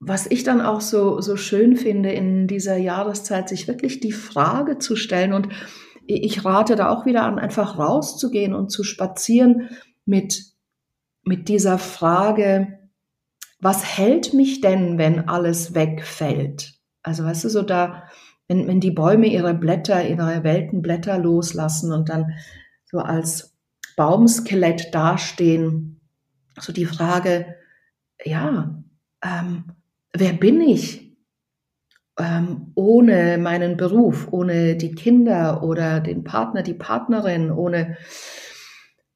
[0.00, 4.78] was ich dann auch so, so schön finde in dieser Jahreszeit, sich wirklich die Frage
[4.78, 5.48] zu stellen und
[6.06, 9.68] ich rate da auch wieder an, einfach rauszugehen und zu spazieren
[10.06, 10.42] mit,
[11.22, 12.78] mit dieser Frage,
[13.60, 16.74] was hält mich denn, wenn alles wegfällt?
[17.02, 18.04] Also weißt du, so da,
[18.48, 22.32] wenn, wenn die Bäume ihre Blätter, ihre Weltenblätter loslassen und dann
[22.86, 23.54] so als
[23.96, 26.00] Baumskelett dastehen,
[26.58, 27.54] so die Frage,
[28.24, 28.82] ja,
[29.22, 29.64] ähm,
[30.12, 31.16] wer bin ich
[32.18, 37.96] ähm, ohne meinen Beruf, ohne die Kinder oder den Partner, die Partnerin, ohne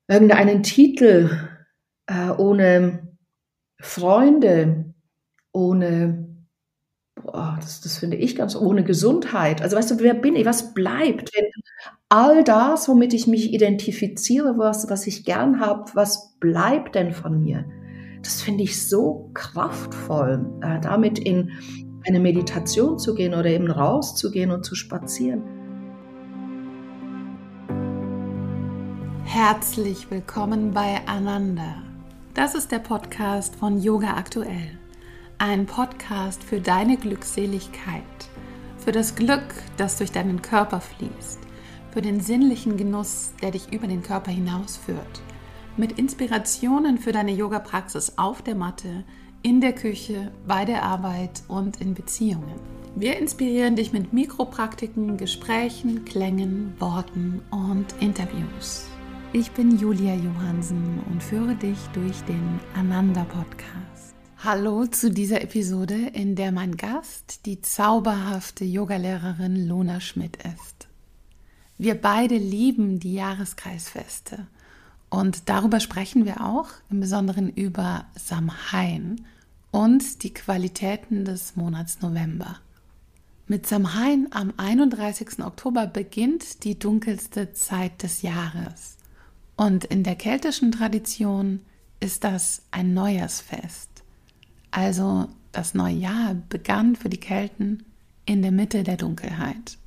[0.09, 1.30] irgendeinen Titel,
[2.06, 3.16] äh, ohne
[3.80, 4.95] Freunde,
[5.52, 6.28] ohne,
[7.16, 9.62] boah, das, das finde ich ganz, ohne Gesundheit.
[9.62, 10.46] Also weißt du, wer bin ich?
[10.46, 11.46] Was bleibt, wenn
[12.09, 17.40] all das, womit ich mich identifiziere, was, was ich gern habe, was bleibt denn von
[17.42, 17.66] mir?
[18.24, 21.52] Das finde ich so kraftvoll, äh, damit in
[22.06, 25.43] eine Meditation zu gehen oder eben rauszugehen und zu spazieren.
[29.24, 31.82] Herzlich willkommen bei Ananda.
[32.32, 34.79] Das ist der Podcast von Yoga Aktuell.
[35.37, 38.02] Ein Podcast für deine Glückseligkeit,
[38.79, 39.45] für das Glück,
[39.76, 41.41] das durch deinen Körper fließt,
[41.91, 45.20] für den sinnlichen Genuss, der dich über den Körper hinausführt
[45.76, 49.04] mit Inspirationen für deine Yoga-Praxis auf der Matte,
[49.42, 52.60] in der Küche, bei der Arbeit und in Beziehungen.
[52.96, 58.86] Wir inspirieren dich mit Mikropraktiken, Gesprächen, Klängen, Worten und Interviews.
[59.32, 64.14] Ich bin Julia Johansen und führe dich durch den Ananda Podcast.
[64.44, 70.86] Hallo zu dieser Episode, in der mein Gast die zauberhafte Yogalehrerin Lona Schmidt ist.
[71.78, 74.47] Wir beide lieben die Jahreskreisfeste
[75.15, 79.25] und darüber sprechen wir auch, im Besonderen über Samhain
[79.70, 82.59] und die Qualitäten des Monats November.
[83.47, 85.44] Mit Samhain am 31.
[85.44, 88.97] Oktober beginnt die dunkelste Zeit des Jahres.
[89.54, 91.60] Und in der keltischen Tradition
[92.00, 94.02] ist das ein Neujahrsfest.
[94.72, 97.84] Also das neue Jahr begann für die Kelten
[98.26, 99.78] in der Mitte der Dunkelheit.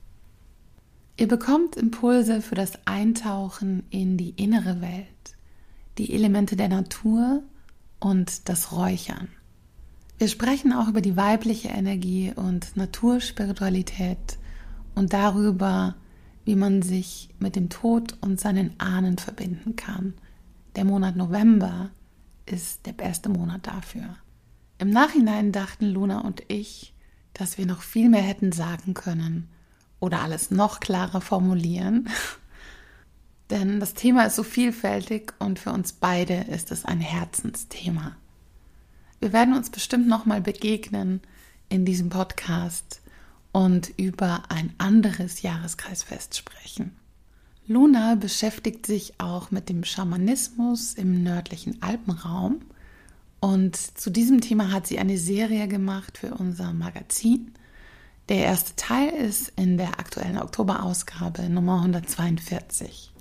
[1.19, 5.07] Ihr bekommt Impulse für das Eintauchen in die innere Welt
[5.97, 7.41] die Elemente der Natur
[7.99, 9.27] und das Räuchern.
[10.19, 14.37] Wir sprechen auch über die weibliche Energie und Naturspiritualität
[14.93, 15.95] und darüber,
[16.45, 20.13] wie man sich mit dem Tod und seinen Ahnen verbinden kann.
[20.75, 21.89] Der Monat November
[22.45, 24.17] ist der beste Monat dafür.
[24.77, 26.93] Im Nachhinein dachten Luna und ich,
[27.33, 29.49] dass wir noch viel mehr hätten sagen können
[29.99, 32.09] oder alles noch klarer formulieren.
[33.49, 38.15] Denn das Thema ist so vielfältig und für uns beide ist es ein Herzensthema.
[39.19, 41.21] Wir werden uns bestimmt nochmal begegnen
[41.69, 43.01] in diesem Podcast
[43.51, 46.95] und über ein anderes Jahreskreisfest sprechen.
[47.67, 52.61] Luna beschäftigt sich auch mit dem Schamanismus im nördlichen Alpenraum
[53.39, 57.51] und zu diesem Thema hat sie eine Serie gemacht für unser Magazin.
[58.29, 63.13] Der erste Teil ist in der aktuellen Oktoberausgabe Nummer 142.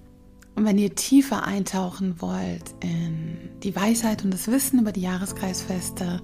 [0.56, 6.20] Und wenn ihr tiefer eintauchen wollt in die Weisheit und das Wissen über die Jahreskreisfeste,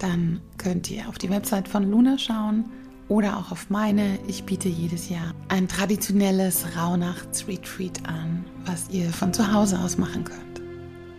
[0.00, 2.64] dann könnt ihr auf die Website von Luna schauen
[3.06, 4.18] oder auch auf meine.
[4.26, 10.24] Ich biete jedes Jahr ein traditionelles Rauhnachtsretreat an, was ihr von zu Hause aus machen
[10.24, 10.60] könnt.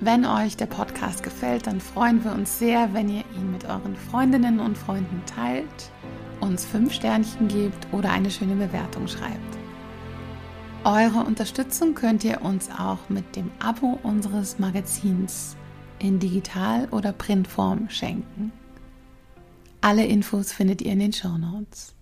[0.01, 3.95] Wenn euch der Podcast gefällt, dann freuen wir uns sehr, wenn ihr ihn mit euren
[3.95, 5.91] Freundinnen und Freunden teilt,
[6.41, 9.57] uns fünf Sternchen gebt oder eine schöne Bewertung schreibt.
[10.83, 15.55] Eure Unterstützung könnt ihr uns auch mit dem Abo unseres Magazins
[15.99, 18.51] in Digital- oder Printform schenken.
[19.81, 21.95] Alle Infos findet ihr in den Show Notes.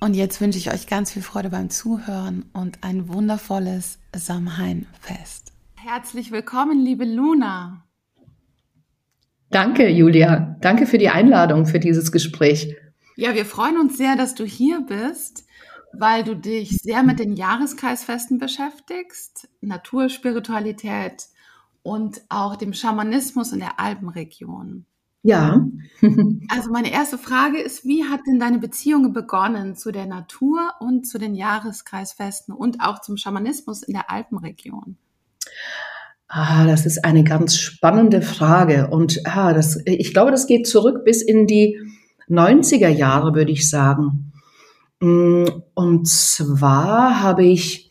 [0.00, 5.52] Und jetzt wünsche ich euch ganz viel Freude beim Zuhören und ein wundervolles Samhain-Fest.
[5.76, 7.84] Herzlich willkommen, liebe Luna.
[9.50, 10.56] Danke, Julia.
[10.60, 12.74] Danke für die Einladung für dieses Gespräch.
[13.16, 15.46] Ja, wir freuen uns sehr, dass du hier bist
[16.00, 21.26] weil du dich sehr mit den Jahreskreisfesten beschäftigst, Naturspiritualität
[21.82, 24.86] und auch dem Schamanismus in der Alpenregion.
[25.22, 25.64] Ja.
[26.48, 31.06] also meine erste Frage ist, wie hat denn deine Beziehung begonnen zu der Natur und
[31.06, 34.96] zu den Jahreskreisfesten und auch zum Schamanismus in der Alpenregion?
[36.28, 41.04] Ah, das ist eine ganz spannende Frage und ah, das, ich glaube, das geht zurück
[41.04, 41.78] bis in die
[42.28, 44.32] 90er Jahre, würde ich sagen.
[45.00, 45.44] Mm,
[45.74, 47.90] und zwar habe ich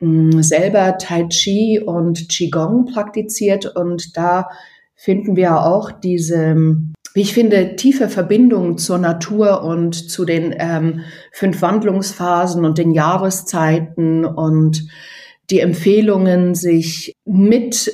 [0.00, 4.48] mm, selber Tai Chi und Qigong praktiziert und da
[4.94, 6.56] finden wir auch diese
[7.16, 11.00] wie ich finde, tiefe Verbindung zur Natur und zu den ähm,
[11.32, 14.86] fünf Wandlungsphasen und den Jahreszeiten und
[15.48, 17.90] die Empfehlungen, sich mit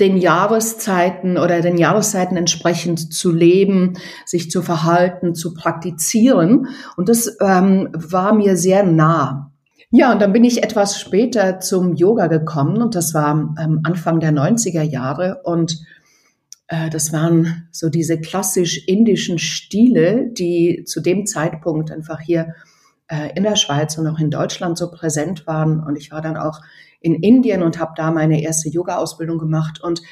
[0.00, 3.94] den Jahreszeiten oder den Jahreszeiten entsprechend zu leben,
[4.26, 6.68] sich zu verhalten, zu praktizieren.
[6.96, 9.52] Und das ähm, war mir sehr nah.
[9.90, 14.20] Ja, und dann bin ich etwas später zum Yoga gekommen und das war ähm, Anfang
[14.20, 15.80] der 90er Jahre und
[16.68, 22.54] äh, das waren so diese klassisch indischen Stile, die zu dem Zeitpunkt einfach hier
[23.08, 25.82] äh, in der Schweiz und auch in Deutschland so präsent waren.
[25.82, 26.60] Und ich war dann auch
[27.00, 29.82] in Indien und habe da meine erste Yoga-Ausbildung gemacht.
[29.82, 30.02] Und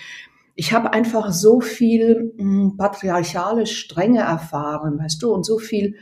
[0.54, 5.96] ich habe einfach so viel mh, hm, patriarchale Strenge erfahren, weißt du, und so viel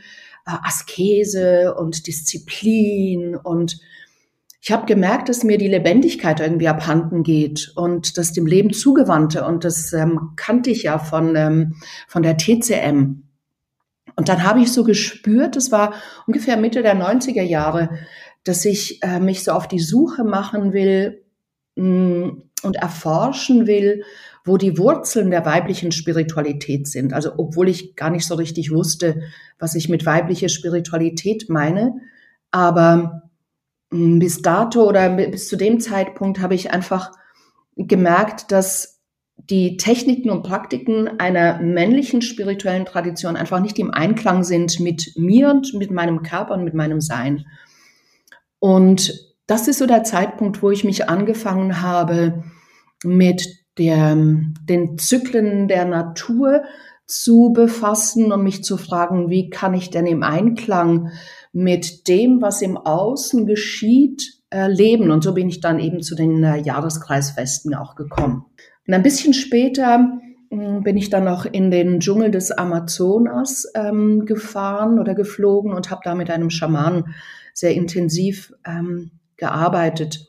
[0.45, 3.79] äh, Askese und Disziplin und
[4.67, 9.45] ich habe gemerkt, dass mir die Lebendigkeit irgendwie abhanden geht und das dem Leben zugewandte.
[9.45, 11.75] Und das ähm, kannte ich ja von, ähm,
[12.07, 13.23] von der TCM.
[14.17, 15.93] Und dann habe ich so gespürt, das war
[16.25, 17.91] ungefähr Mitte der 90er Jahre,
[18.47, 21.23] dass ich äh, mich so auf die Suche machen will
[21.75, 24.03] mh, mm, und erforschen will,
[24.43, 27.13] wo die Wurzeln der weiblichen Spiritualität sind.
[27.13, 29.21] Also obwohl ich gar nicht so richtig wusste,
[29.59, 31.95] was ich mit weiblicher Spiritualität meine.
[32.51, 33.29] Aber
[33.91, 37.11] hm, bis dato oder bis zu dem Zeitpunkt habe ich einfach
[37.75, 39.01] gemerkt, dass
[39.35, 45.49] die Techniken und Praktiken einer männlichen spirituellen Tradition einfach nicht im Einklang sind mit mir
[45.49, 47.45] und mit meinem Körper und mit meinem Sein.
[48.59, 49.13] Und
[49.47, 52.43] das ist so der Zeitpunkt, wo ich mich angefangen habe,
[53.03, 56.63] mit der, den Zyklen der Natur
[57.05, 61.11] zu befassen und mich zu fragen, wie kann ich denn im Einklang
[61.53, 65.11] mit dem, was im Außen geschieht, äh, leben.
[65.11, 68.45] Und so bin ich dann eben zu den äh, Jahreskreisfesten auch gekommen.
[68.85, 70.19] Und ein bisschen später
[70.49, 75.89] äh, bin ich dann noch in den Dschungel des Amazonas ähm, gefahren oder geflogen und
[75.91, 77.15] habe da mit einem Schamanen
[77.57, 80.27] sehr intensiv ähm, gearbeitet.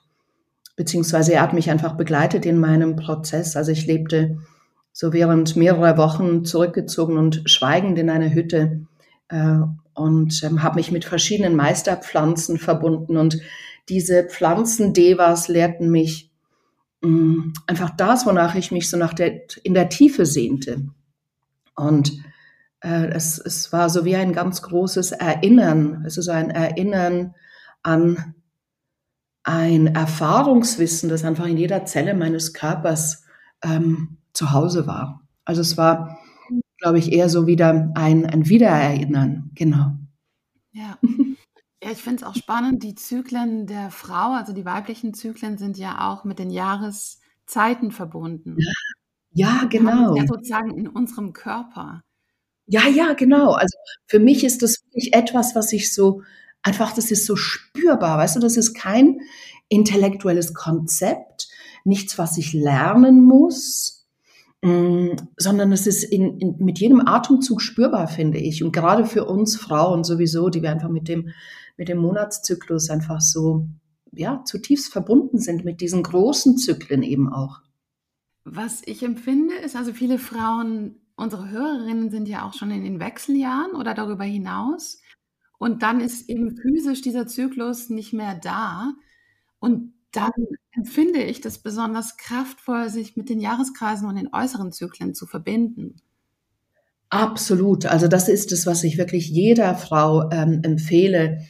[0.76, 3.54] Beziehungsweise er hat mich einfach begleitet in meinem Prozess.
[3.54, 4.38] Also ich lebte
[4.94, 8.86] so während mehrerer Wochen zurückgezogen und schweigend in einer Hütte
[9.28, 9.58] äh,
[9.92, 13.19] und ähm, habe mich mit verschiedenen Meisterpflanzen verbunden.
[13.19, 13.38] Und
[13.90, 16.30] diese Pflanzen-Devas lehrten mich
[17.02, 20.86] mh, mm, einfach das, wonach ich mich so nach der, in der Tiefe sehnte.
[21.76, 22.10] Und
[22.80, 27.34] es, es war so wie ein ganz großes Erinnern, es ist ein Erinnern
[27.82, 28.34] an
[29.42, 33.25] ein Erfahrungswissen, das einfach in jeder Zelle meines Körpers
[33.62, 35.22] ähm, zu Hause war.
[35.44, 36.19] Also es war
[36.78, 39.50] glaube ich, eher so wieder ein, ein Wiedererinnern.
[39.54, 39.92] Genau.
[40.72, 40.98] Ja.
[41.80, 45.78] Ja, ich finde es auch spannend, die Zyklen der Frau, also die weiblichen Zyklen sind
[45.78, 48.56] ja auch mit den Jahreszeiten verbunden.
[48.58, 48.72] Ja,
[49.30, 50.16] ja genau.
[50.16, 52.02] Ja, sozusagen in unserem Körper.
[52.68, 53.52] Ja, ja, genau.
[53.52, 53.76] Also
[54.06, 56.22] für mich ist das wirklich etwas, was ich so,
[56.62, 58.18] einfach, das ist so spürbar.
[58.18, 59.20] Weißt du, das ist kein
[59.68, 61.48] intellektuelles Konzept,
[61.84, 63.98] nichts, was ich lernen muss,
[64.62, 68.64] Mm, sondern es ist in, in, mit jedem Atemzug spürbar, finde ich.
[68.64, 71.30] Und gerade für uns Frauen sowieso, die wir einfach mit dem,
[71.76, 73.68] mit dem Monatszyklus einfach so,
[74.12, 77.60] ja, zutiefst verbunden sind mit diesen großen Zyklen eben auch.
[78.44, 83.00] Was ich empfinde, ist also viele Frauen, unsere Hörerinnen sind ja auch schon in den
[83.00, 85.00] Wechseljahren oder darüber hinaus.
[85.58, 88.92] Und dann ist eben physisch dieser Zyklus nicht mehr da.
[89.58, 90.30] Und dann
[90.70, 95.96] empfinde ich das besonders kraftvoll, sich mit den Jahreskreisen und den äußeren Zyklen zu verbinden.
[97.10, 97.87] Absolut.
[97.87, 101.40] Also das ist es, was ich wirklich jeder Frau ähm, empfehle,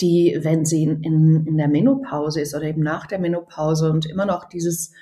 [0.00, 4.06] die, wenn sie in, in, in der Menopause ist oder eben nach der Menopause und
[4.06, 4.92] immer noch dieses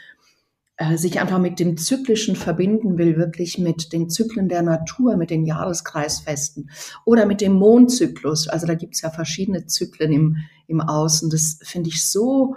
[0.81, 5.29] äh, sich einfach mit dem Zyklischen verbinden will, wirklich mit den Zyklen der Natur, mit
[5.29, 6.71] den Jahreskreisfesten
[7.05, 8.47] oder mit dem Mondzyklus.
[8.47, 10.37] Also da gibt es ja verschiedene Zyklen im,
[10.69, 11.31] im Außen.
[11.31, 12.55] Das finde ich so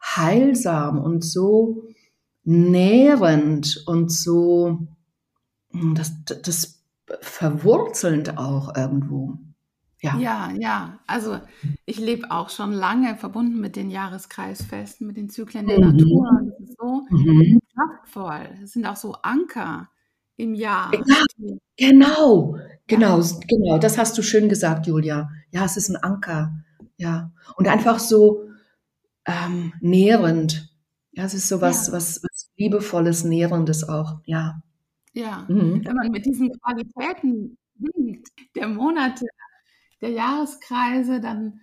[0.00, 1.88] heilsam und so
[2.44, 4.86] nährend und so
[5.72, 6.80] hm, das, das
[7.22, 9.34] verwurzelnd auch irgendwo.
[10.00, 10.16] Ja.
[10.18, 10.98] ja, ja.
[11.08, 11.40] Also
[11.86, 15.96] ich lebe auch schon lange verbunden mit den Jahreskreisfesten, mit den Zyklen der mhm.
[15.96, 16.40] Natur.
[16.78, 17.58] So mhm.
[17.74, 18.48] Kraftvoll.
[18.62, 19.90] Es sind auch so Anker
[20.36, 20.92] im Jahr.
[20.94, 23.78] Ja, genau, genau, genau.
[23.78, 25.30] Das hast du schön gesagt, Julia.
[25.50, 26.52] Ja, es ist ein Anker.
[26.96, 27.32] Ja.
[27.56, 28.48] Und einfach so,
[29.26, 30.68] ähm, nährend.
[31.12, 31.94] Ja, es ist so was, ja.
[31.94, 34.60] was, was liebevolles, nährendes auch, ja.
[35.12, 35.84] Ja, mhm.
[35.84, 37.56] wenn man mit diesen Qualitäten
[38.56, 39.26] der Monate,
[40.00, 41.60] der Jahreskreise, dann,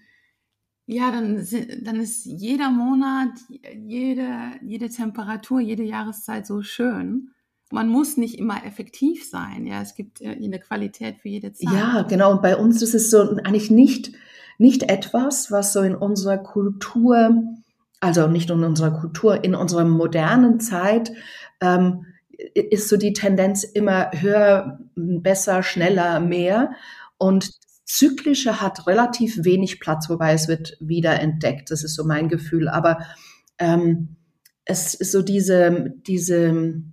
[0.85, 1.45] ja, dann,
[1.83, 3.29] dann ist jeder Monat,
[3.75, 4.29] jede,
[4.61, 7.29] jede Temperatur, jede Jahreszeit so schön.
[7.71, 9.65] man muss nicht immer effektiv sein.
[9.65, 11.73] Ja, es gibt eine Qualität für jede Zeit.
[11.73, 12.31] Ja, genau.
[12.31, 14.11] Und bei uns ist es so eigentlich nicht,
[14.57, 17.43] nicht etwas, was so in unserer Kultur,
[17.99, 21.13] also nicht in unserer Kultur, in unserer modernen Zeit,
[21.61, 22.05] ähm,
[22.53, 26.71] ist so die Tendenz immer höher, besser, schneller, mehr.
[27.17, 27.51] Und
[27.85, 31.71] Zyklische hat relativ wenig Platz, wobei es wird wieder entdeckt.
[31.71, 32.67] Das ist so mein Gefühl.
[32.69, 32.99] Aber
[33.57, 34.15] ähm,
[34.65, 36.83] es ist so diese, diese,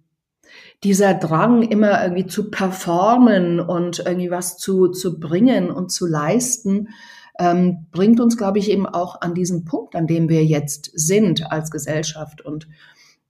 [0.82, 6.88] dieser Drang, immer irgendwie zu performen und irgendwie was zu, zu bringen und zu leisten,
[7.38, 11.50] ähm, bringt uns, glaube ich, eben auch an diesen Punkt, an dem wir jetzt sind
[11.52, 12.68] als Gesellschaft und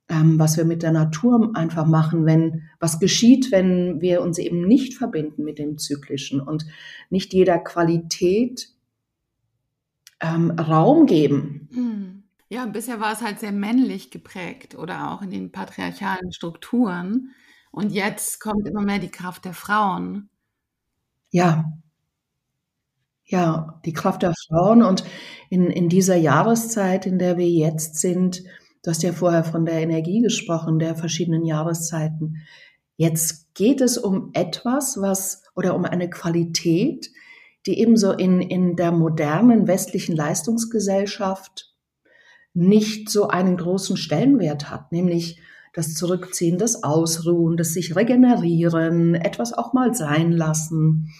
[0.08, 4.66] ähm, was wir mit der Natur einfach machen, wenn was geschieht, wenn wir uns eben
[4.66, 6.66] nicht verbinden mit dem Zyklischen und
[7.10, 8.68] nicht jeder Qualität
[10.20, 11.68] ähm, Raum geben.
[11.72, 12.22] Hm.
[12.50, 17.34] Ja, bisher war es halt sehr männlich geprägt oder auch in den patriarchalen Strukturen.
[17.70, 20.30] Und jetzt kommt immer mehr die Kraft der Frauen.
[21.30, 21.70] Ja.
[23.24, 24.82] Ja, die Kraft der Frauen.
[24.82, 25.04] Und
[25.50, 28.42] in, in dieser Jahreszeit, in der wir jetzt sind,
[28.88, 32.38] du hast ja vorher von der Energie gesprochen, der verschiedenen Jahreszeiten.
[32.96, 37.10] Jetzt geht es um etwas, was oder um eine Qualität,
[37.66, 41.76] die ebenso in, in der modernen westlichen Leistungsgesellschaft
[42.54, 45.38] nicht so einen großen Stellenwert hat, nämlich
[45.74, 51.12] das Zurückziehen, das Ausruhen, das sich regenerieren, etwas auch mal sein lassen.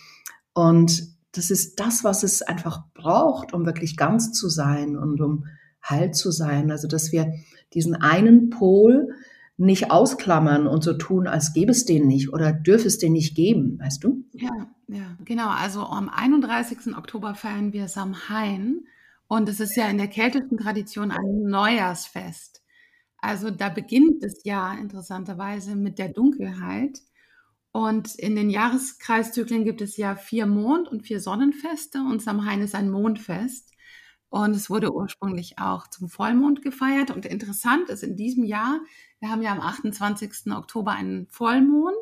[0.54, 5.44] Und das ist das, was es einfach braucht, um wirklich ganz zu sein und um
[5.88, 6.70] heil zu sein.
[6.70, 7.32] Also, dass wir
[7.74, 9.14] diesen einen Pol
[9.56, 13.34] nicht ausklammern und so tun, als gäbe es den nicht oder dürfe es den nicht
[13.34, 14.24] geben, weißt du?
[14.32, 15.48] Ja, ja, genau.
[15.48, 16.96] Also am 31.
[16.96, 18.86] Oktober feiern wir Samhain.
[19.26, 22.62] Und es ist ja in der keltischen Tradition ein Neujahrsfest.
[23.18, 27.00] Also da beginnt das Jahr interessanterweise mit der Dunkelheit.
[27.72, 32.74] Und in den Jahreskreiszyklen gibt es ja vier Mond- und vier Sonnenfeste und Samhain ist
[32.74, 33.72] ein Mondfest.
[34.30, 37.10] Und es wurde ursprünglich auch zum Vollmond gefeiert.
[37.10, 38.80] Und interessant ist in diesem Jahr,
[39.20, 40.52] wir haben ja am 28.
[40.52, 41.94] Oktober einen Vollmond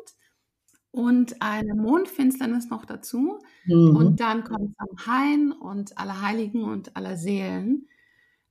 [0.91, 3.39] und eine Mondfinsternis noch dazu.
[3.65, 3.95] Mhm.
[3.95, 7.87] Und dann kommt Samhain und Allerheiligen und Allerseelen.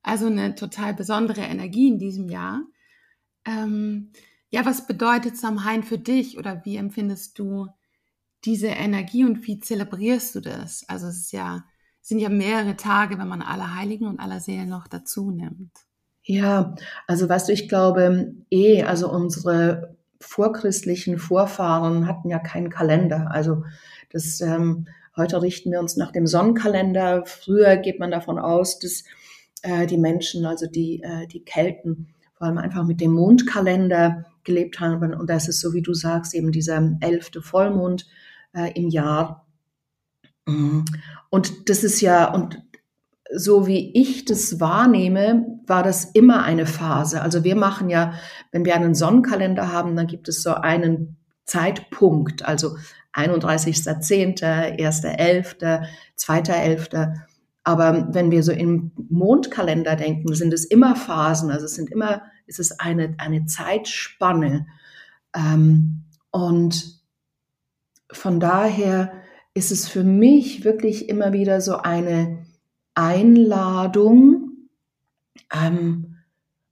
[0.03, 2.63] Also eine total besondere Energie in diesem Jahr.
[3.45, 4.13] Ähm,
[4.51, 7.67] ja, was bedeutet Samhain für dich oder wie empfindest du
[8.45, 10.89] diese Energie und wie zelebrierst du das?
[10.89, 11.65] Also es ist ja,
[12.07, 15.73] sind ja mehrere Tage, wenn man Allerheiligen und Allerseelen noch dazu nimmt.
[16.23, 16.77] Ja,
[17.09, 23.33] also weißt du, ich glaube eh, also unsere vorchristlichen Vorfahren hatten ja keinen Kalender.
[23.33, 23.65] Also
[24.13, 24.87] das ähm,
[25.17, 27.25] heute richten wir uns nach dem Sonnenkalender.
[27.27, 29.03] Früher geht man davon aus, dass
[29.63, 34.79] äh, die Menschen, also die äh, die Kelten, vor allem einfach mit dem Mondkalender gelebt
[34.79, 35.13] haben.
[35.13, 38.07] Und das ist so, wie du sagst, eben dieser elfte Vollmond
[38.55, 39.46] äh, im Jahr.
[40.47, 42.63] Und das ist ja, und
[43.35, 47.23] so wie ich das wahrnehme, war das immer eine Phase.
[47.23, 48.15] Also wir machen ja,
[48.53, 52.77] wenn wir einen Sonnenkalender haben, dann gibt es so einen Zeitpunkt, also
[53.13, 55.87] 31.10., 1.11.,
[56.19, 57.15] 2.11.
[57.65, 62.23] Aber wenn wir so im Mondkalender denken, sind es immer Phasen, also es sind immer,
[62.47, 64.67] es ist eine, eine Zeitspanne.
[65.35, 67.01] Ähm, und
[68.13, 69.13] von daher
[69.57, 72.47] ist es für mich wirklich immer wieder so eine,
[72.97, 74.53] Einladung
[75.55, 76.17] ähm,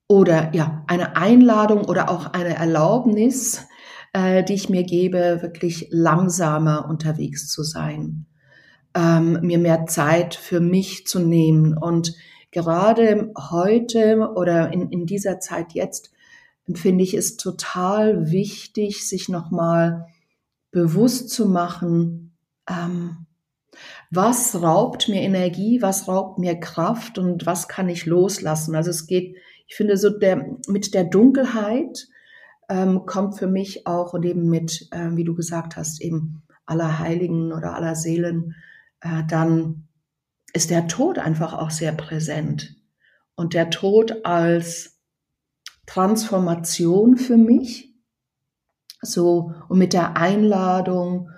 [0.08, 3.66] oder ja, eine Einladung oder auch eine Erlaubnis,
[4.14, 8.26] äh, die ich mir gebe, wirklich langsamer unterwegs zu sein,
[8.94, 11.76] ähm, mir mehr Zeit für mich zu nehmen.
[11.76, 12.14] Und
[12.50, 16.10] gerade heute oder in, in dieser Zeit jetzt
[16.72, 20.06] finde ich es total wichtig, sich nochmal
[20.70, 22.33] bewusst zu machen,
[22.68, 23.26] ähm,
[24.10, 28.74] was raubt mir Energie, was raubt mir Kraft und was kann ich loslassen.
[28.74, 32.06] Also es geht, ich finde so der, mit der Dunkelheit
[32.68, 36.98] ähm, kommt für mich auch und eben mit, äh, wie du gesagt hast, eben aller
[36.98, 38.54] Heiligen oder aller Seelen,
[39.00, 39.88] äh, dann
[40.52, 42.76] ist der Tod einfach auch sehr präsent.
[43.34, 45.00] Und der Tod als
[45.86, 47.94] Transformation für mich,
[49.02, 51.30] so und mit der Einladung,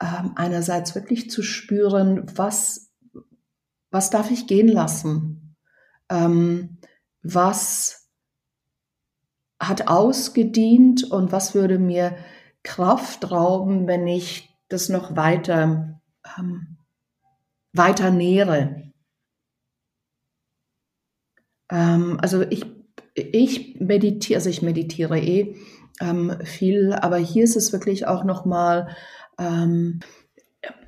[0.00, 2.90] ähm, einerseits wirklich zu spüren, was,
[3.90, 5.56] was darf ich gehen lassen?
[6.08, 6.78] Ähm,
[7.22, 8.08] was
[9.60, 12.16] hat ausgedient und was würde mir
[12.62, 16.00] Kraft rauben, wenn ich das noch weiter,
[16.38, 16.78] ähm,
[17.72, 18.90] weiter nähere?
[21.70, 22.64] Ähm, also ich,
[23.14, 25.56] ich meditiere, also ich meditiere eh
[26.00, 26.92] ähm, viel.
[26.94, 28.96] Aber hier ist es wirklich auch nochmal,
[29.40, 30.00] ähm,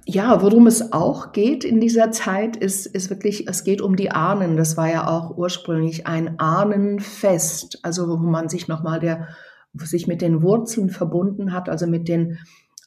[0.05, 4.11] ja, worum es auch geht in dieser Zeit, ist, ist wirklich, es geht um die
[4.11, 4.57] Ahnen.
[4.57, 9.29] Das war ja auch ursprünglich ein Ahnenfest, also wo man sich nochmal der,
[9.75, 12.39] sich mit den Wurzeln verbunden hat, also mit den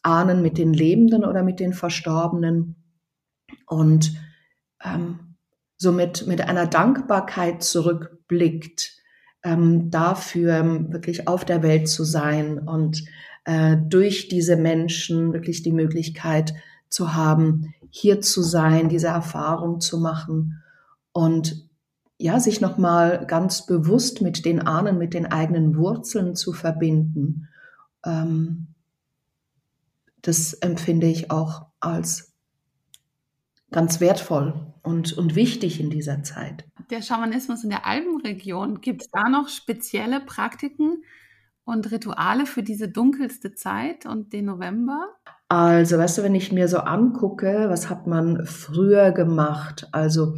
[0.03, 2.75] Ahnen, mit den Lebenden oder mit den Verstorbenen.
[3.65, 4.13] Und
[4.84, 5.38] ähm,
[5.77, 8.91] somit mit einer Dankbarkeit zurückblickt,
[9.43, 13.03] ähm, dafür wirklich auf der Welt zu sein und
[13.46, 16.54] äh, durch diese Menschen wirklich die Möglichkeit
[16.90, 20.62] zu haben, hier zu sein, diese Erfahrung zu machen
[21.12, 21.66] und
[22.18, 27.50] ja, sich nochmal ganz bewusst mit den Ahnen, mit den eigenen Wurzeln zu verbinden.
[28.06, 28.68] Ähm,
[30.22, 32.34] das empfinde ich auch als
[33.72, 36.66] ganz wertvoll und, und wichtig in dieser Zeit.
[36.90, 41.04] Der Schamanismus in der Alpenregion, gibt es da noch spezielle Praktiken
[41.65, 45.15] und Rituale für diese dunkelste Zeit und den November?
[45.50, 49.88] Also, weißt du, wenn ich mir so angucke, was hat man früher gemacht?
[49.91, 50.36] Also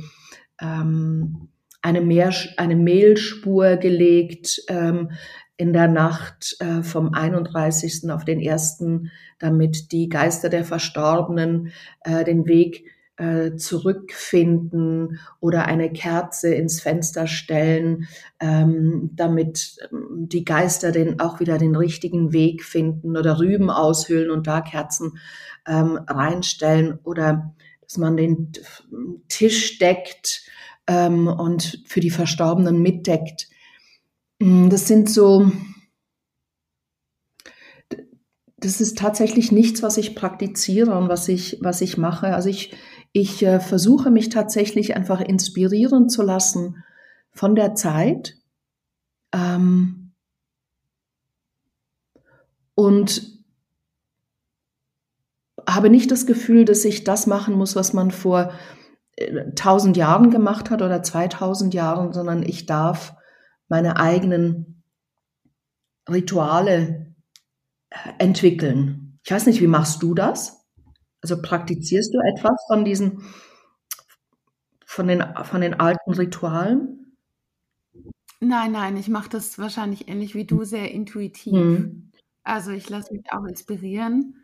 [0.60, 1.50] ähm,
[1.82, 5.12] eine, Meer, eine Mehlspur gelegt ähm,
[5.56, 8.10] in der Nacht äh, vom 31.
[8.12, 8.84] auf den 1.,
[9.40, 12.86] damit die Geister der Verstorbenen äh, den Weg
[13.18, 18.08] äh, zurückfinden oder eine Kerze ins Fenster stellen,
[18.40, 24.32] ähm, damit ähm, die Geister den auch wieder den richtigen Weg finden oder Rüben aushöhlen
[24.32, 25.18] und da Kerzen
[25.68, 28.52] ähm, reinstellen oder dass man den
[29.30, 30.44] Tisch deckt
[30.88, 33.48] ähm, und für die Verstorbenen mitdeckt.
[34.40, 35.52] Mm, das sind so,
[38.58, 42.36] das ist tatsächlich nichts, was ich praktiziere und was ich, was ich mache.
[42.36, 42.76] Also ich,
[43.20, 46.84] ich äh, versuche mich tatsächlich einfach inspirieren zu lassen
[47.32, 48.36] von der Zeit.
[49.34, 50.14] Ähm,
[52.76, 53.44] und
[55.68, 58.54] habe nicht das Gefühl, dass ich das machen muss, was man vor
[59.16, 63.16] äh, tausend Jahren gemacht hat oder 2000 Jahren, sondern ich darf
[63.68, 64.84] meine eigenen
[66.08, 67.16] Rituale
[67.90, 69.20] äh, entwickeln.
[69.24, 70.67] Ich weiß nicht, wie machst du das?
[71.30, 73.22] Also praktizierst du etwas von diesen,
[74.86, 77.18] von den, von den alten Ritualen?
[78.40, 81.52] Nein, nein, ich mache das wahrscheinlich ähnlich wie du, sehr intuitiv.
[81.52, 82.12] Mhm.
[82.44, 84.36] Also ich lasse mich auch inspirieren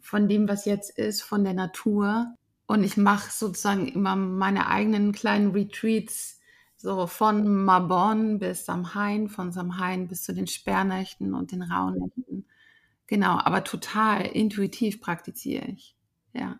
[0.00, 2.32] von dem, was jetzt ist, von der Natur.
[2.66, 6.40] Und ich mache sozusagen immer meine eigenen kleinen Retreats,
[6.78, 12.46] so von Marbonne bis Samhain, von Samhain bis zu den Sperrnächten und den Rauhnächten.
[13.08, 15.94] Genau, aber total intuitiv praktiziere ich.
[16.34, 16.58] Ja.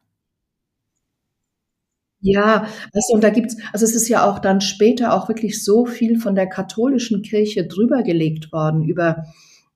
[2.20, 5.62] Ja, weißt du, und da gibt's, also es ist ja auch dann später auch wirklich
[5.62, 9.24] so viel von der katholischen Kirche drüber gelegt worden über,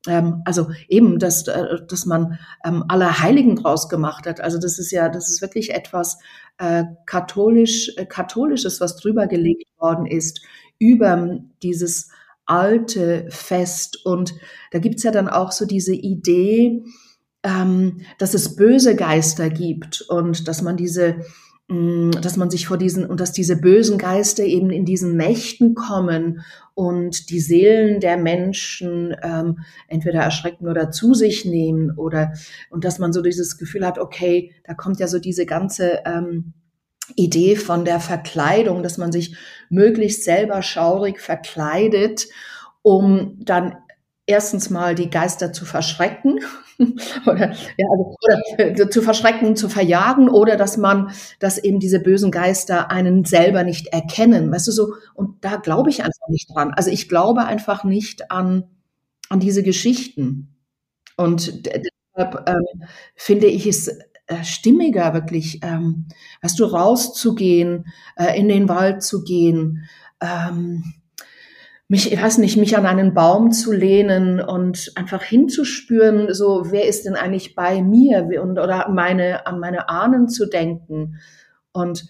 [0.07, 4.41] ähm, also eben, dass, äh, dass man ähm, aller Heiligen draus gemacht hat.
[4.41, 6.17] Also das ist ja, das ist wirklich etwas
[6.57, 10.41] äh, katholisch, äh, katholisches, was drüber gelegt worden ist
[10.79, 12.09] über dieses
[12.45, 14.03] alte Fest.
[14.05, 14.33] Und
[14.71, 16.83] da gibt's ja dann auch so diese Idee,
[17.43, 21.17] ähm, dass es böse Geister gibt und dass man diese
[21.69, 25.73] mm, dass man sich vor diesen und dass diese bösen Geister eben in diesen Nächten
[25.73, 26.41] kommen
[26.73, 32.33] und die Seelen der Menschen ähm, entweder erschrecken oder zu sich nehmen oder
[32.69, 36.53] und dass man so dieses Gefühl hat, okay, da kommt ja so diese ganze ähm,
[37.15, 39.35] Idee von der Verkleidung, dass man sich
[39.69, 42.27] möglichst selber schaurig verkleidet,
[42.81, 43.77] um dann
[44.29, 46.39] erstens mal die Geister zu verschrecken
[47.25, 51.99] oder, ja, also, oder äh, zu verschrecken, zu verjagen oder dass man, dass eben diese
[51.99, 54.93] bösen Geister einen selber nicht erkennen, weißt du so.
[55.13, 56.71] Und da glaube ich einfach nicht dran.
[56.73, 58.63] Also ich glaube einfach nicht an,
[59.29, 60.55] an diese Geschichten.
[61.17, 63.89] Und deshalb ähm, finde ich es
[64.27, 66.07] äh, stimmiger, wirklich, ähm,
[66.41, 69.89] weißt du, rauszugehen, äh, in den Wald zu gehen,
[70.21, 70.83] ähm,
[71.89, 76.87] mich, ich weiß nicht, mich an einen Baum zu lehnen und einfach hinzuspüren, so, wer
[76.87, 81.15] ist denn eigentlich bei mir und, oder meine, an meine Ahnen zu denken.
[81.71, 82.05] Und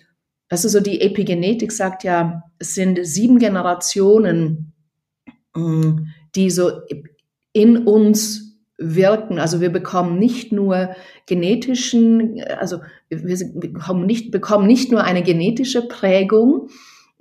[0.50, 4.74] das ist so, die Epigenetik sagt ja, es sind sieben Generationen,
[5.56, 6.72] mm, die so
[7.54, 9.40] in uns wirken.
[9.40, 10.94] Also wir bekommen nicht nur
[11.26, 16.68] genetischen, also wir bekommen nicht, bekommen nicht nur eine genetische Prägung,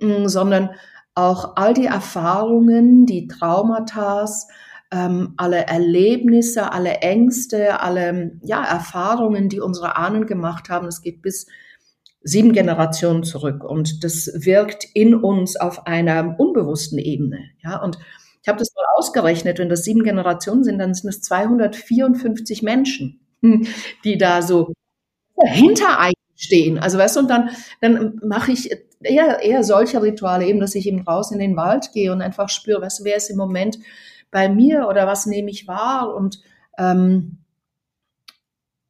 [0.01, 0.71] mm, sondern
[1.19, 4.25] auch all die Erfahrungen, die Traumata,
[4.91, 10.87] ähm, alle Erlebnisse, alle Ängste, alle ja, Erfahrungen, die unsere Ahnen gemacht haben.
[10.87, 11.47] Es geht bis
[12.21, 17.39] sieben Generationen zurück und das wirkt in uns auf einer unbewussten Ebene.
[17.63, 17.97] Ja, und
[18.41, 23.19] Ich habe das mal ausgerechnet, wenn das sieben Generationen sind, dann sind es 254 Menschen,
[24.05, 24.71] die da so
[25.37, 26.79] hinter einem stehen.
[26.79, 27.49] Also weißt du, und dann,
[27.81, 31.91] dann mache ich eher, eher solche Rituale, eben, dass ich eben raus in den Wald
[31.93, 33.77] gehe und einfach spüre, du, wer ist im Moment
[34.31, 36.41] bei mir oder was nehme ich wahr und
[36.77, 37.39] ähm,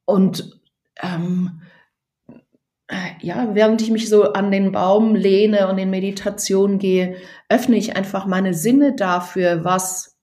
[0.06, 0.60] und
[1.02, 1.62] ähm,
[3.22, 7.18] ja, während ich mich so an den Baum lehne und in Meditation gehe,
[7.48, 10.18] öffne ich einfach meine Sinne dafür, was,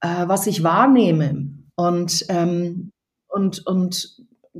[0.00, 2.90] äh, was ich wahrnehme und, ähm,
[3.28, 4.16] und, und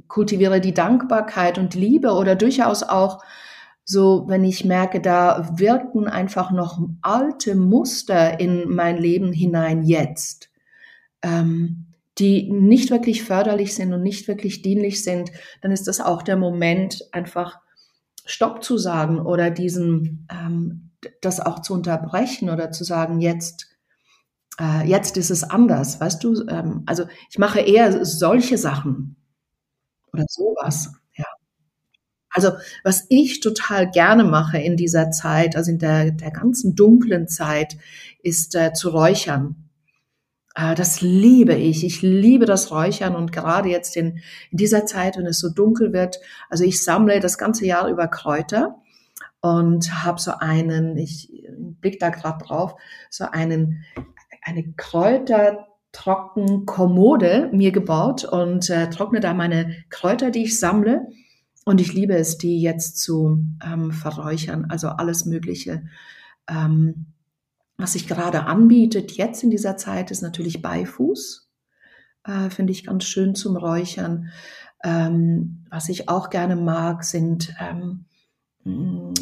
[0.07, 3.25] kultiviere die Dankbarkeit und Liebe oder durchaus auch
[3.91, 10.51] so, wenn ich merke, da wirken einfach noch alte Muster in mein Leben hinein jetzt.
[11.23, 11.87] Ähm,
[12.19, 15.31] die nicht wirklich förderlich sind und nicht wirklich dienlich sind,
[15.63, 17.61] dann ist das auch der Moment, einfach
[18.27, 20.91] Stopp zu sagen oder diesen, ähm,
[21.23, 23.69] das auch zu unterbrechen oder zu sagen, jetzt,
[24.61, 26.47] äh, jetzt ist es anders, weißt du?
[26.49, 29.17] Ähm, also ich mache eher solche Sachen
[30.13, 30.93] oder sowas.
[32.39, 32.53] Also
[32.85, 37.77] was ich total gerne mache in dieser Zeit, also in der, der ganzen dunklen Zeit,
[38.23, 39.57] ist äh, zu räuchern
[40.55, 41.85] äh, das liebe ich.
[41.85, 44.21] Ich liebe das Räuchern und gerade jetzt in,
[44.53, 48.07] in dieser Zeit, wenn es so dunkel wird, also ich sammle das ganze Jahr über
[48.07, 48.77] Kräuter
[49.41, 51.33] und habe so einen, ich
[51.81, 52.77] blick da gerade drauf,
[53.11, 53.85] so einen,
[54.43, 61.09] eine Kräutertrockenkommode mir gebaut und äh, trockne da meine Kräuter, die ich sammle.
[61.69, 65.83] Und ich liebe es, die jetzt zu ähm, verräuchern, also alles Mögliche.
[66.49, 67.13] Ähm,
[67.77, 71.47] was sich gerade anbietet jetzt in dieser Zeit ist natürlich Beifuß.
[72.25, 74.31] Äh, Finde ich ganz schön zum Räuchern.
[74.83, 78.07] Ähm, was ich auch gerne mag, sind ähm,
[78.65, 79.13] mm,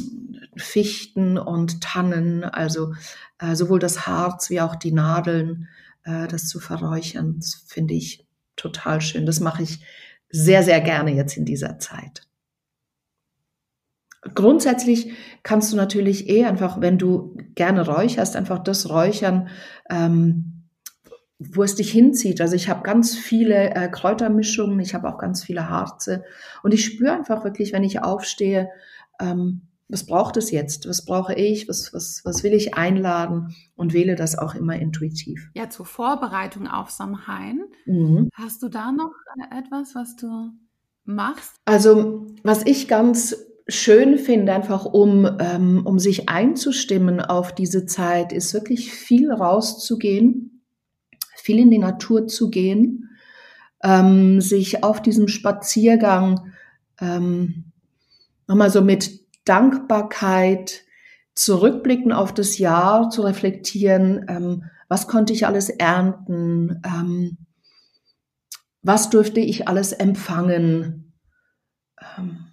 [0.56, 2.94] Fichten und Tannen, also
[3.40, 5.66] äh, sowohl das Harz wie auch die Nadeln,
[6.04, 7.40] äh, das zu verräuchern.
[7.40, 9.26] Das finde ich total schön.
[9.26, 9.85] Das mache ich
[10.30, 12.22] sehr, sehr gerne jetzt in dieser Zeit.
[14.35, 19.48] Grundsätzlich kannst du natürlich eh einfach, wenn du gerne räucherst, einfach das räuchern,
[19.88, 20.68] ähm,
[21.38, 22.40] wo es dich hinzieht.
[22.40, 26.24] Also ich habe ganz viele äh, Kräutermischungen, ich habe auch ganz viele Harze
[26.62, 28.70] und ich spüre einfach wirklich, wenn ich aufstehe,
[29.20, 30.88] ähm, was braucht es jetzt?
[30.88, 31.68] Was brauche ich?
[31.68, 33.55] Was, was, was will ich einladen?
[33.76, 35.50] Und wähle das auch immer intuitiv.
[35.55, 37.64] Ja, zur Vorbereitung auf Samhain.
[37.85, 38.29] Mhm.
[38.35, 40.50] Hast du da noch äh, etwas, was du
[41.05, 41.55] machst?
[41.66, 43.37] Also, was ich ganz
[43.68, 50.62] schön finde, einfach um, ähm, um sich einzustimmen auf diese Zeit, ist wirklich viel rauszugehen,
[51.37, 53.11] viel in die Natur zu gehen,
[53.83, 56.52] ähm, sich auf diesem Spaziergang
[57.00, 57.72] ähm,
[58.46, 60.83] nochmal so mit Dankbarkeit
[61.35, 67.38] zurückblicken auf das Jahr, zu reflektieren, ähm, was konnte ich alles ernten, ähm,
[68.83, 71.12] was durfte ich alles empfangen.
[72.16, 72.45] Ähm,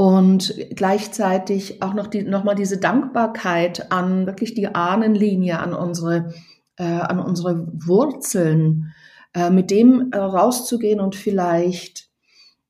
[0.00, 6.32] und gleichzeitig auch noch, die, noch mal diese Dankbarkeit an wirklich die Ahnenlinie, an unsere,
[6.76, 8.94] äh, an unsere Wurzeln,
[9.34, 12.08] äh, mit dem äh, rauszugehen und vielleicht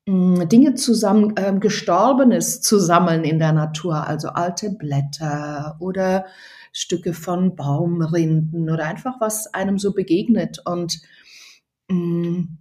[0.06, 6.26] mh, hm, Dinge zusammen, äh, Gestorbenes zu sammeln in der Natur, also alte Blätter oder
[6.72, 11.00] Stücke von Baumrinden oder einfach was einem so begegnet und
[11.86, 12.58] mh, hm,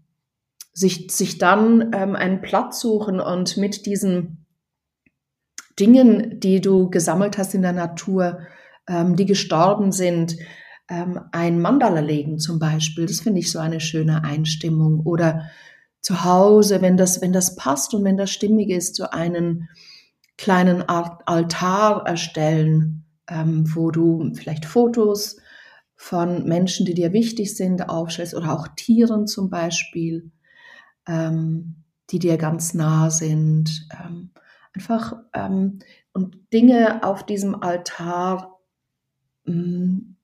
[0.73, 4.38] sich, sich dann ähm, einen Platz suchen und mit diesen
[5.80, 8.39] Dingen, die du gesammelt hast in der Natur,
[8.88, 10.36] ähm, die gestorben sind,
[10.89, 13.06] ähm, ein Mandala legen zum Beispiel.
[13.06, 15.02] Das finde ich so eine schöne Einstimmung.
[15.02, 15.50] Oder
[16.02, 19.70] zu Hause, wenn das, wenn das passt und wenn das stimmig ist, so einen
[20.38, 25.38] kleinen Altar erstellen, ähm, wo du vielleicht Fotos
[25.96, 30.32] von Menschen, die dir wichtig sind, aufstellst oder auch Tieren zum Beispiel,
[31.08, 33.88] ähm, die dir ganz nah sind.
[33.92, 34.32] Ähm,
[34.80, 35.80] einfach ähm,
[36.13, 38.62] und Dinge auf diesem Altar
[39.46, 40.15] ähm,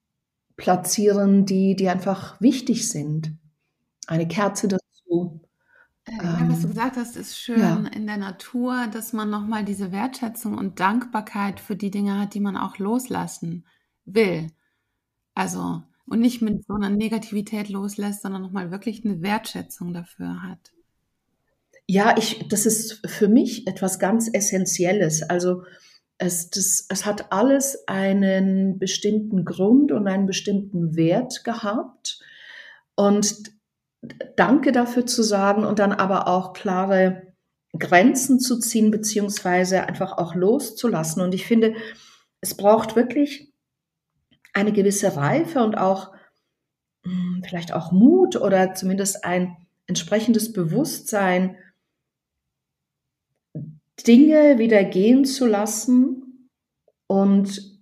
[0.56, 3.36] platzieren, die, die einfach wichtig sind.
[4.06, 5.42] Eine Kerze dazu.
[6.06, 7.84] Äh, ja, was du ähm, gesagt hast, ist schön ja.
[7.94, 12.40] in der Natur, dass man nochmal diese Wertschätzung und Dankbarkeit für die Dinge hat, die
[12.40, 13.66] man auch loslassen
[14.06, 14.46] will.
[15.34, 20.72] Also, und nicht mit so einer Negativität loslässt, sondern nochmal wirklich eine Wertschätzung dafür hat.
[21.88, 25.22] Ja, ich, das ist für mich etwas ganz Essentielles.
[25.22, 25.62] Also
[26.18, 32.20] es, das, es hat alles einen bestimmten Grund und einen bestimmten Wert gehabt.
[32.96, 33.56] Und
[34.36, 37.34] danke dafür zu sagen und dann aber auch klare
[37.78, 41.22] Grenzen zu ziehen, beziehungsweise einfach auch loszulassen.
[41.22, 41.74] Und ich finde,
[42.40, 43.52] es braucht wirklich
[44.54, 46.12] eine gewisse Reife und auch
[47.04, 51.56] hm, vielleicht auch Mut oder zumindest ein entsprechendes Bewusstsein,
[54.04, 56.50] Dinge wieder gehen zu lassen
[57.06, 57.76] und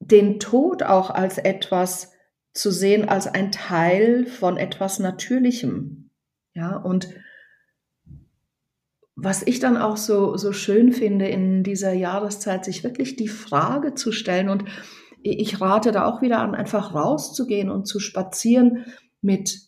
[0.00, 2.12] den Tod auch als etwas
[2.54, 6.10] zu sehen, als ein Teil von etwas Natürlichem.
[6.54, 7.08] Ja, und
[9.14, 13.94] was ich dann auch so, so schön finde in dieser Jahreszeit, sich wirklich die Frage
[13.94, 14.64] zu stellen und
[15.22, 18.84] ich rate da auch wieder an, einfach rauszugehen und zu spazieren
[19.22, 19.58] mit,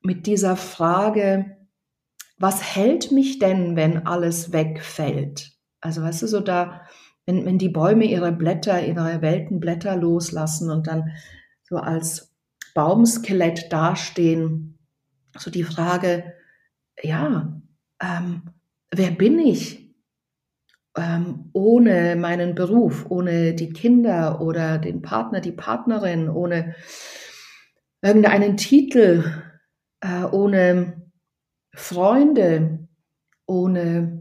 [0.00, 1.57] mit dieser Frage,
[2.38, 5.52] was hält mich denn, wenn alles wegfällt?
[5.80, 6.82] Also weißt du, so da,
[7.26, 11.12] wenn, wenn die Bäume ihre Blätter, ihre Weltenblätter loslassen und dann
[11.64, 12.34] so als
[12.74, 14.78] Baumskelett dastehen,
[15.36, 16.32] so die Frage,
[17.02, 17.60] ja,
[18.00, 18.42] ähm,
[18.90, 19.94] wer bin ich
[20.96, 26.74] ähm, ohne meinen Beruf, ohne die Kinder oder den Partner, die Partnerin, ohne
[28.02, 29.24] irgendeinen Titel,
[30.00, 31.07] äh, ohne
[31.78, 32.88] Freunde,
[33.46, 34.20] ohne,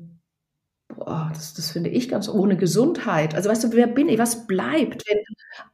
[0.87, 3.33] boah, das, das finde ich ganz, ohne Gesundheit.
[3.33, 4.19] Also weißt du, wer bin ich?
[4.19, 5.17] Was bleibt, wenn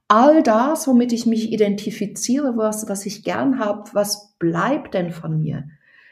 [0.08, 5.40] all das, womit ich mich identifiziere, was, was ich gern habe, was bleibt denn von
[5.40, 5.68] mir?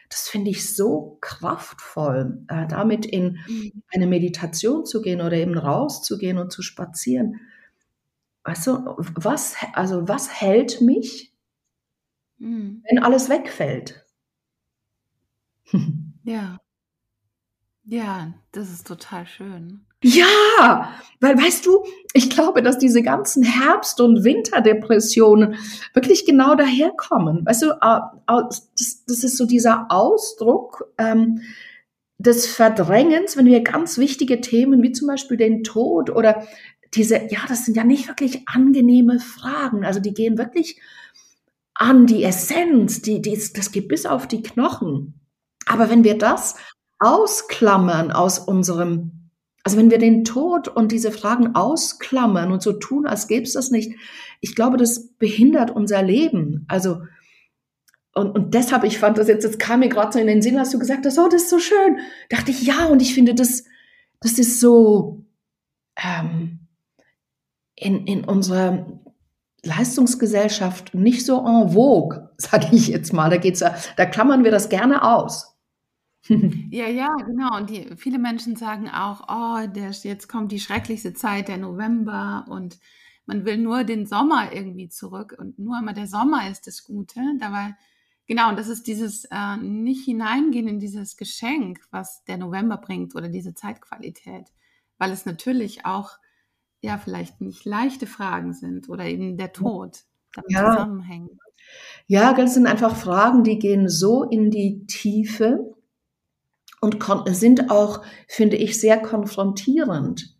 [0.09, 3.83] Das finde ich so kraftvoll, äh, damit in mhm.
[3.93, 7.39] eine Meditation zu gehen oder eben rauszugehen und zu spazieren.
[8.43, 11.33] Weißt du, was, also was hält mich,
[12.39, 12.83] mhm.
[12.89, 14.05] wenn alles wegfällt?
[16.23, 16.59] Ja.
[17.83, 19.81] Ja, das ist total schön.
[20.03, 25.55] Ja, weil weißt du, ich glaube, dass diese ganzen Herbst- und Winterdepressionen
[25.93, 27.45] wirklich genau daherkommen.
[27.45, 27.77] Weißt du,
[28.27, 31.41] das, das ist so dieser Ausdruck ähm,
[32.17, 36.47] des Verdrängens, wenn wir ganz wichtige Themen wie zum Beispiel den Tod oder
[36.93, 39.85] diese, ja, das sind ja nicht wirklich angenehme Fragen.
[39.85, 40.79] Also die gehen wirklich
[41.73, 45.20] an die Essenz, die, die, das geht bis auf die Knochen.
[45.71, 46.55] Aber wenn wir das
[46.99, 49.21] ausklammern aus unserem
[49.63, 53.53] also wenn wir den Tod und diese Fragen ausklammern und so tun, als gäbe es
[53.53, 53.93] das nicht,
[54.39, 56.65] ich glaube, das behindert unser Leben.
[56.67, 57.01] Also
[58.13, 60.57] und, und deshalb, ich fand das jetzt, das kam mir gerade so in den Sinn,
[60.57, 61.99] als du gesagt hast, oh, das ist so schön.
[62.29, 63.63] Dachte ich, ja, und ich finde, das,
[64.19, 65.23] das ist so
[65.95, 66.67] ähm,
[67.75, 68.85] in, in unserer
[69.63, 73.29] Leistungsgesellschaft nicht so en vogue, sage ich jetzt mal.
[73.29, 75.50] Da geht's, da klammern wir das gerne aus.
[76.73, 77.57] Ja, ja, genau.
[77.57, 82.45] Und die, viele Menschen sagen auch, oh, der, jetzt kommt die schrecklichste Zeit, der November,
[82.49, 82.79] und
[83.25, 87.19] man will nur den Sommer irgendwie zurück und nur immer der Sommer ist das Gute.
[87.39, 87.75] Dabei,
[88.25, 93.15] genau, und das ist dieses äh, nicht hineingehen in dieses Geschenk, was der November bringt
[93.15, 94.47] oder diese Zeitqualität,
[94.97, 96.11] weil es natürlich auch
[96.81, 100.03] ja vielleicht nicht leichte Fragen sind oder eben der Tod
[100.33, 101.41] damit Ja, zusammenhängen.
[102.07, 105.75] ja, das sind einfach Fragen, die gehen so in die Tiefe
[106.81, 110.35] und sind auch, finde ich, sehr konfrontierend.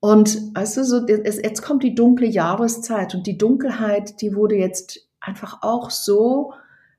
[0.00, 5.08] Und weißt du, so, jetzt kommt die dunkle Jahreszeit und die Dunkelheit, die wurde jetzt
[5.20, 6.52] einfach auch so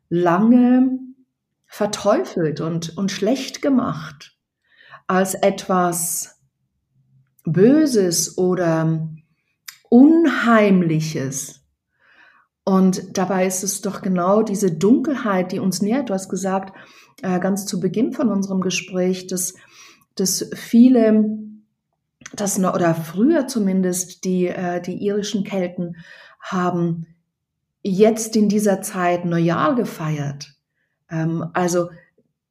[0.10, 0.98] lange
[1.68, 4.38] verteufelt und, und schlecht gemacht
[5.08, 6.40] als etwas
[7.44, 9.08] Böses oder
[9.90, 11.62] Unheimliches.
[12.68, 16.10] Und dabei ist es doch genau diese Dunkelheit, die uns nährt.
[16.10, 16.76] Du hast gesagt,
[17.22, 19.54] äh, ganz zu Beginn von unserem Gespräch, dass,
[20.16, 21.40] dass viele,
[22.34, 25.96] das oder früher zumindest die, äh, die irischen Kelten
[26.42, 27.08] haben
[27.84, 30.54] jetzt in dieser Zeit Neujahr gefeiert.
[31.10, 31.90] Ähm, also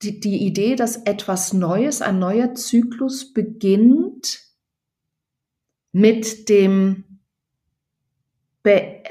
[0.01, 4.41] die, die Idee, dass etwas Neues, ein neuer Zyklus beginnt
[5.93, 7.05] mit dem,
[8.63, 9.03] Be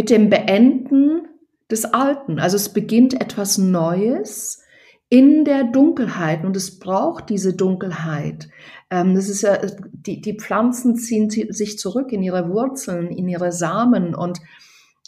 [0.00, 1.28] mit dem Beenden
[1.70, 2.38] des Alten.
[2.38, 4.62] Also es beginnt etwas Neues
[5.10, 8.48] in der Dunkelheit und es braucht diese Dunkelheit.
[8.88, 9.58] Ähm, das ist ja,
[9.92, 14.38] die, die Pflanzen ziehen sich zurück in ihre Wurzeln, in ihre Samen und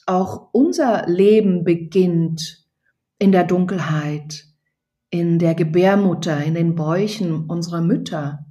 [0.04, 2.66] auch unser Leben beginnt
[3.18, 4.44] in der Dunkelheit,
[5.08, 8.44] in der Gebärmutter, in den Bäuchen unserer Mütter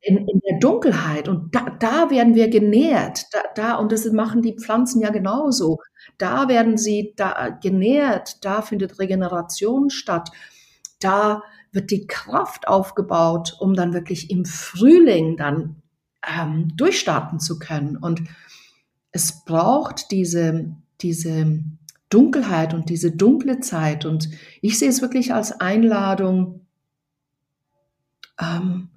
[0.00, 1.28] in, in der Dunkelheit.
[1.28, 3.26] Und da, da werden wir genährt.
[3.32, 5.78] Da, da, und das machen die Pflanzen ja genauso.
[6.18, 10.30] Da werden sie da genährt, da findet Regeneration statt.
[11.00, 15.82] Da wird die Kraft aufgebaut, um dann wirklich im Frühling dann
[16.26, 17.96] ähm, durchstarten zu können.
[17.96, 18.22] Und
[19.12, 21.62] es braucht diese, diese
[22.08, 24.04] Dunkelheit und diese dunkle Zeit.
[24.04, 24.30] Und
[24.62, 26.66] ich sehe es wirklich als Einladung,
[28.40, 28.88] ähm,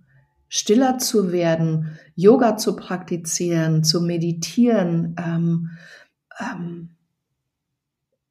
[0.53, 5.69] stiller zu werden, Yoga zu praktizieren, zu meditieren ähm,
[6.41, 6.89] ähm,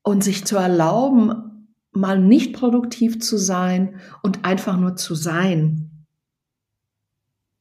[0.03, 6.05] und sich zu erlauben, mal nicht produktiv zu sein und einfach nur zu sein.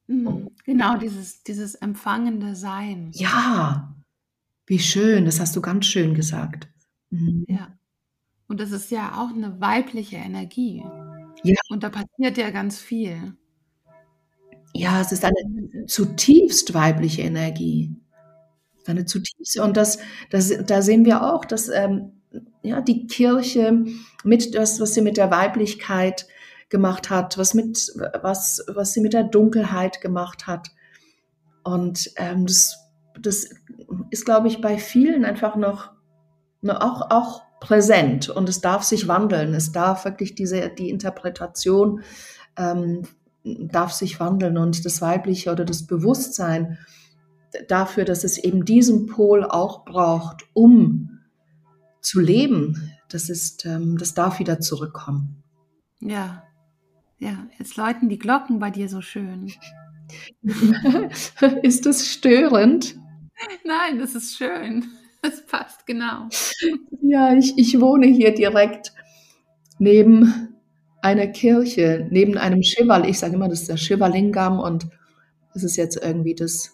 [0.08, 0.50] Mhm.
[0.66, 3.12] Genau, dieses, dieses empfangende Sein.
[3.14, 3.96] Ja,
[4.66, 6.68] wie schön, das hast du ganz schön gesagt.
[7.08, 7.46] Mhm.
[7.48, 7.78] Ja.
[8.46, 10.84] Und das ist ja auch eine weibliche Energie.
[11.44, 11.56] Ja.
[11.70, 13.38] Und da passiert ja ganz viel.
[14.72, 17.94] Ja, es ist eine zutiefst weibliche Energie.
[18.86, 19.98] Eine zutiefst, und das,
[20.30, 22.12] das, da sehen wir auch, dass ähm,
[22.62, 23.84] ja, die Kirche
[24.24, 26.26] mit das, was sie mit der Weiblichkeit
[26.68, 30.70] gemacht hat, was, mit, was, was sie mit der Dunkelheit gemacht hat.
[31.62, 32.78] Und ähm, das,
[33.20, 33.50] das
[34.10, 35.90] ist, glaube ich, bei vielen einfach noch,
[36.62, 39.54] noch auch, auch präsent und es darf sich wandeln.
[39.54, 42.02] Es darf wirklich diese, die Interpretation
[42.56, 43.02] ähm,
[43.44, 46.78] darf sich wandeln und das Weibliche oder das Bewusstsein
[47.68, 51.20] dafür, dass es eben diesen Pol auch braucht, um
[52.00, 55.42] zu leben, das ist, ähm, das darf wieder zurückkommen.
[56.00, 56.44] Ja,
[57.18, 59.52] ja, jetzt läuten die Glocken bei dir so schön.
[61.62, 62.96] ist das störend?
[63.64, 64.86] Nein, das ist schön.
[65.22, 66.28] Das passt genau.
[67.02, 68.94] Ja, ich, ich wohne hier direkt
[69.78, 70.49] neben
[71.02, 73.02] einer Kirche, neben einem Shiva.
[73.04, 74.88] Ich sage immer, das ist der Shiva Lingam und
[75.54, 76.72] das ist jetzt irgendwie das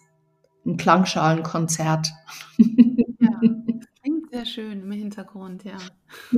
[0.65, 2.09] ein Klangschalenkonzert.
[2.57, 3.41] Ja,
[4.01, 5.77] klingt sehr schön im Hintergrund, ja.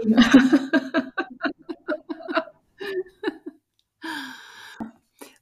[0.05, 0.19] ja.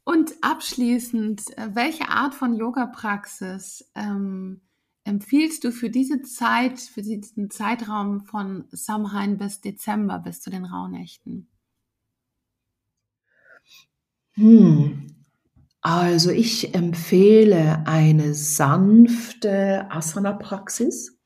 [0.03, 4.62] Und abschließend, welche Art von Yoga-Praxis ähm,
[5.03, 10.63] empfiehlst du für diese Zeit, für diesen Zeitraum von Samhain bis Dezember, bis zu den
[10.63, 11.49] Rauhnächten?
[14.38, 15.08] Hm.
[15.82, 21.17] Also ich empfehle eine sanfte Asana-Praxis.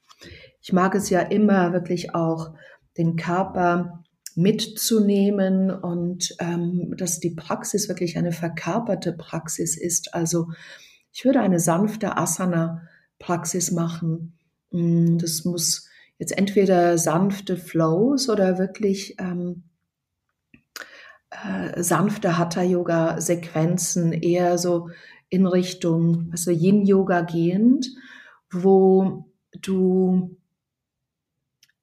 [0.62, 2.54] Ich mag es ja immer wirklich auch,
[2.98, 4.04] den Körper
[4.36, 10.14] mitzunehmen und ähm, dass die Praxis wirklich eine verkörperte Praxis ist.
[10.14, 10.48] Also
[11.12, 14.38] ich würde eine sanfte Asana-Praxis machen.
[14.72, 19.64] Mm, das muss jetzt entweder sanfte Flows oder wirklich ähm,
[21.32, 24.90] äh, sanfte Hatha-Yoga-Sequenzen, eher so
[25.30, 27.88] in Richtung also Yin-Yoga gehend,
[28.52, 29.26] wo
[29.62, 30.38] du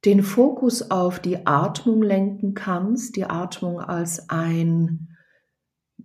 [0.05, 5.17] den Fokus auf die Atmung lenken kannst, die Atmung als ein,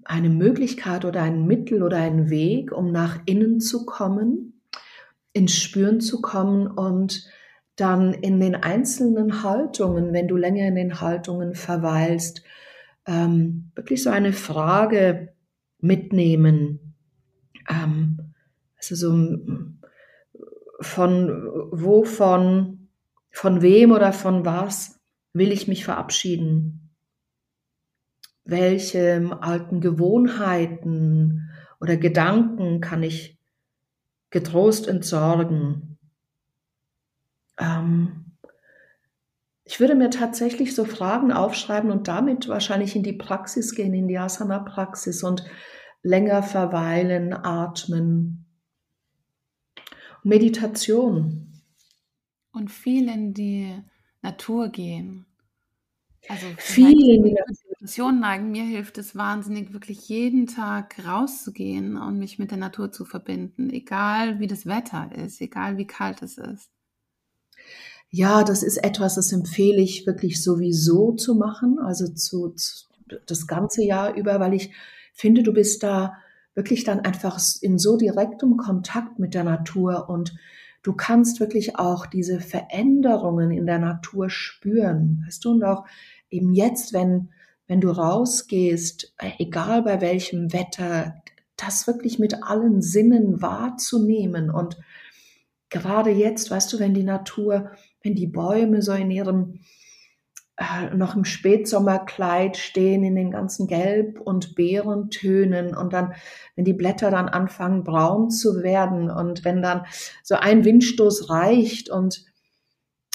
[0.05, 4.61] eine Möglichkeit oder ein Mittel oder ein Weg, um nach innen zu kommen,
[5.33, 7.27] ins Spüren zu kommen und
[7.75, 12.43] dann in den einzelnen Haltungen, wenn du länger in den Haltungen verweilst,
[13.05, 15.33] ähm, wirklich so eine Frage
[15.79, 16.95] mitnehmen.
[17.69, 18.33] Ähm,
[18.77, 19.11] also so
[20.81, 21.29] von
[21.71, 22.89] wovon
[23.31, 24.99] von wem oder von was
[25.33, 26.91] will ich mich verabschieden?
[28.45, 33.39] Welche alten Gewohnheiten oder Gedanken kann ich
[34.29, 35.97] getrost entsorgen?
[37.57, 38.22] Ähm,
[39.73, 44.07] ich würde mir tatsächlich so Fragen aufschreiben und damit wahrscheinlich in die Praxis gehen, in
[44.07, 45.43] die Asana-Praxis und
[46.03, 48.45] länger verweilen, atmen.
[50.21, 51.63] Meditation
[52.51, 53.75] und viel in die
[54.21, 55.25] Natur gehen.
[56.29, 57.35] Also viel in die
[57.71, 58.51] Depression neigen.
[58.51, 63.71] Mir hilft es wahnsinnig, wirklich jeden Tag rauszugehen und mich mit der Natur zu verbinden,
[63.71, 66.69] egal wie das Wetter ist, egal wie kalt es ist.
[68.15, 72.85] Ja, das ist etwas, das empfehle ich wirklich sowieso zu machen, also zu, zu
[73.25, 74.71] das ganze Jahr über, weil ich
[75.15, 76.13] finde, du bist da
[76.53, 80.35] wirklich dann einfach in so direktem Kontakt mit der Natur und
[80.83, 85.23] du kannst wirklich auch diese Veränderungen in der Natur spüren.
[85.25, 85.83] Weißt du, und auch
[86.29, 87.31] eben jetzt, wenn,
[87.65, 91.15] wenn du rausgehst, äh, egal bei welchem Wetter,
[91.57, 94.51] das wirklich mit allen Sinnen wahrzunehmen.
[94.51, 94.77] Und
[95.71, 97.71] gerade jetzt, weißt du, wenn die Natur,
[98.03, 99.59] wenn die Bäume so in ihrem
[100.57, 106.13] äh, noch im Spätsommerkleid stehen in den ganzen Gelb- und Beerentönen und dann,
[106.55, 109.85] wenn die Blätter dann anfangen braun zu werden und wenn dann
[110.21, 112.25] so ein Windstoß reicht und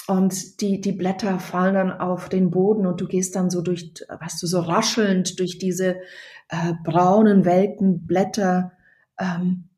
[0.07, 3.93] und die, die Blätter fallen dann auf den Boden und du gehst dann so durch,
[4.09, 5.97] weißt du, so raschelnd durch diese
[6.49, 8.71] äh, braunen, welken Blätter.
[9.19, 9.69] Ähm,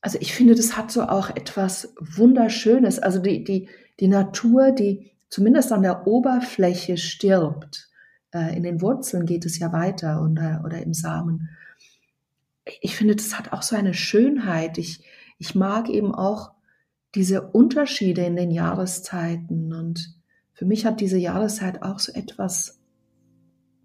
[0.00, 3.00] also ich finde, das hat so auch etwas Wunderschönes.
[3.00, 3.68] Also die, die,
[4.00, 7.88] die Natur, die, zumindest an der Oberfläche stirbt.
[8.32, 11.50] Äh, in den Wurzeln geht es ja weiter oder, oder im Samen.
[12.80, 14.78] ich finde, das hat auch so eine Schönheit.
[14.78, 15.04] Ich,
[15.38, 16.52] ich mag eben auch
[17.14, 19.72] diese Unterschiede in den Jahreszeiten.
[19.72, 20.14] Und
[20.52, 22.80] für mich hat diese Jahreszeit auch so etwas,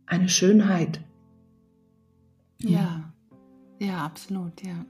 [0.06, 1.02] eine Schönheit.
[2.60, 3.14] Ja,
[3.80, 4.86] ja, absolut, ja.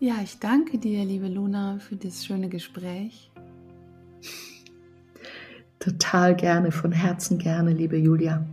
[0.00, 3.32] Ja, ich danke dir, liebe Luna, für das schöne Gespräch.
[5.80, 8.46] Total gerne, von Herzen gerne, liebe Julia.